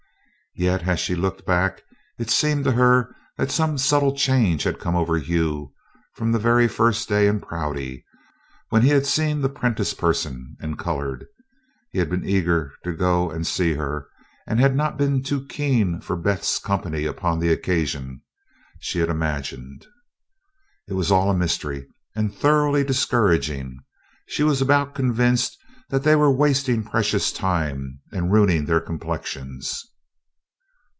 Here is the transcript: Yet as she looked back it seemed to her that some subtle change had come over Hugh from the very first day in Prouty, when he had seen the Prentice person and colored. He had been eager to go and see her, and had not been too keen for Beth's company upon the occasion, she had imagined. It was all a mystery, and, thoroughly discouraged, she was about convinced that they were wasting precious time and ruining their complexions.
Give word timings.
Yet 0.53 0.85
as 0.85 0.99
she 0.99 1.15
looked 1.15 1.45
back 1.45 1.81
it 2.19 2.29
seemed 2.29 2.65
to 2.65 2.73
her 2.73 3.15
that 3.37 3.49
some 3.51 3.77
subtle 3.77 4.13
change 4.13 4.63
had 4.63 4.81
come 4.81 4.97
over 4.97 5.17
Hugh 5.17 5.71
from 6.15 6.33
the 6.33 6.39
very 6.39 6.67
first 6.67 7.07
day 7.07 7.25
in 7.27 7.39
Prouty, 7.39 8.03
when 8.67 8.81
he 8.81 8.89
had 8.89 9.05
seen 9.05 9.39
the 9.39 9.47
Prentice 9.47 9.93
person 9.93 10.57
and 10.59 10.77
colored. 10.77 11.25
He 11.91 11.99
had 11.99 12.09
been 12.09 12.27
eager 12.27 12.73
to 12.83 12.91
go 12.91 13.31
and 13.31 13.47
see 13.47 13.75
her, 13.75 14.09
and 14.45 14.59
had 14.59 14.75
not 14.75 14.97
been 14.97 15.23
too 15.23 15.45
keen 15.45 16.01
for 16.01 16.17
Beth's 16.17 16.59
company 16.59 17.05
upon 17.05 17.39
the 17.39 17.49
occasion, 17.49 18.21
she 18.81 18.99
had 18.99 19.07
imagined. 19.07 19.87
It 20.89 20.95
was 20.95 21.13
all 21.13 21.31
a 21.31 21.35
mystery, 21.35 21.87
and, 22.13 22.35
thoroughly 22.35 22.83
discouraged, 22.83 23.53
she 24.27 24.43
was 24.43 24.61
about 24.61 24.95
convinced 24.95 25.57
that 25.91 26.03
they 26.03 26.17
were 26.17 26.29
wasting 26.29 26.83
precious 26.83 27.31
time 27.31 28.01
and 28.11 28.33
ruining 28.33 28.65
their 28.65 28.81
complexions. 28.81 29.85